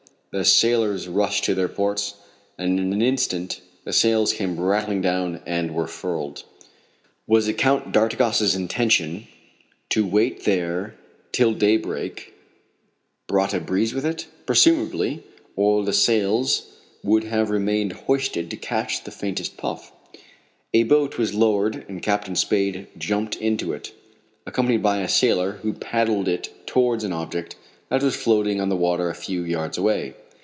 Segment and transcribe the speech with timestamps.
[0.33, 2.13] The sailors rushed to their posts,
[2.57, 6.45] and in an instant the sails came rattling down and were furled.
[7.27, 9.27] Was it Count d'Artigas' intention
[9.89, 10.95] to wait there
[11.33, 12.33] till daybreak
[13.27, 14.27] brought a breeze with it?
[14.45, 15.21] Presumably,
[15.57, 19.91] or the sails would have remained hoisted to catch the faintest puff.
[20.73, 23.91] A boat was lowered and Captain Spade jumped into it,
[24.47, 27.57] accompanied by a sailor, who paddled it towards an object
[27.89, 30.13] that was floating on the water a few yards away.